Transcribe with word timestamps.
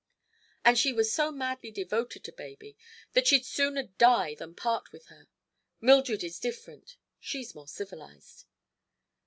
And 0.65 0.79
she 0.79 0.91
was 0.91 1.13
so 1.13 1.31
madly 1.31 1.69
devoted 1.69 2.23
to 2.23 2.31
baby 2.31 2.75
that 3.13 3.27
she'd 3.27 3.45
sooner 3.45 3.83
die 3.83 4.33
than 4.33 4.55
part 4.55 4.91
with 4.91 5.05
her. 5.09 5.27
Mildred 5.79 6.23
is 6.23 6.39
different; 6.39 6.97
she's 7.19 7.53
more 7.53 7.67
civilized." 7.67 8.45